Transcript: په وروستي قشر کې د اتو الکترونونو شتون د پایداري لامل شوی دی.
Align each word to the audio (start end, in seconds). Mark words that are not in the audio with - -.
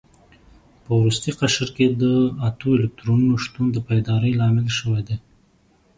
په 0.83 0.91
وروستي 0.99 1.31
قشر 1.39 1.69
کې 1.77 1.85
د 2.01 2.03
اتو 2.47 2.69
الکترونونو 2.77 3.35
شتون 3.43 3.65
د 3.71 3.77
پایداري 3.87 4.31
لامل 4.39 4.67
شوی 4.77 5.01
دی. 5.07 5.17